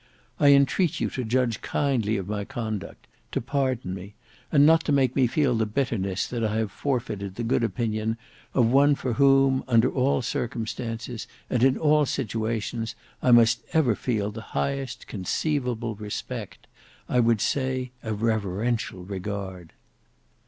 I 0.39 0.47
entreat 0.53 0.99
you 0.99 1.11
to 1.11 1.23
judge 1.23 1.61
kindly 1.61 2.17
of 2.17 2.27
my 2.27 2.43
conduct; 2.43 3.05
to 3.33 3.39
pardon 3.39 3.93
me: 3.93 4.15
and 4.51 4.65
not 4.65 4.83
to 4.85 4.91
make 4.91 5.15
me 5.15 5.27
feel 5.27 5.53
the 5.53 5.67
bitterness 5.67 6.25
that 6.25 6.43
I 6.43 6.55
have 6.57 6.71
forfeited 6.71 7.35
the 7.35 7.43
good 7.43 7.63
opinion 7.63 8.17
of 8.55 8.65
one 8.65 8.95
for 8.95 9.13
whom, 9.13 9.63
under 9.67 9.91
all 9.91 10.23
circumstances 10.23 11.27
and 11.51 11.61
in 11.61 11.77
all 11.77 12.07
situations, 12.07 12.95
I 13.21 13.29
must 13.29 13.61
ever 13.73 13.93
feel 13.93 14.31
the 14.31 14.41
highest 14.57 15.05
conceivable 15.05 15.93
respect,—I 15.93 17.19
would 17.19 17.39
say 17.39 17.91
a 18.01 18.11
reverential 18.11 19.03
regard." 19.03 19.71